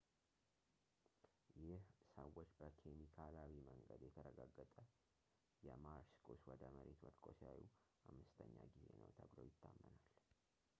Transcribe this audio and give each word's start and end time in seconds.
ይህ 1.65 1.83
ሰዎች 2.13 2.49
በኬሚካላዊ 2.61 3.53
መንገድ 3.67 4.01
የተረጋገጠ 4.07 4.75
የማርስ 5.67 6.11
ቁስ 6.31 6.41
ወደ 6.53 6.63
መሬት 6.79 6.99
ወድቆ 7.07 7.25
ሲያዩ 7.41 7.63
ዐምስተኛ 8.09 8.53
ጊዜ 8.75 8.89
ነው 9.05 9.13
ተብሎ 9.19 9.39
ይታመናል 9.49 10.03